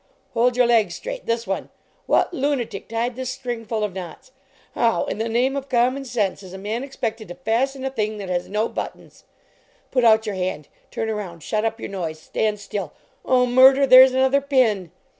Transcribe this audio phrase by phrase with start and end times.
[0.33, 1.27] "Hold your leg straight!
[1.27, 1.65] This one!
[1.67, 1.71] 4
[2.07, 4.31] What lunatic tied this string full of knots?
[4.73, 8.17] How in the name of common sense is a man expected to fasten a thing
[8.17, 9.25] that has no but tons?
[9.91, 10.69] "Put out your hand!
[10.89, 11.43] Turn around!
[11.43, 12.17] Shut up your noise!
[12.19, 12.93] Stand still!
[13.23, 13.85] Oh, mur der!
[13.85, 14.91] There s another pin!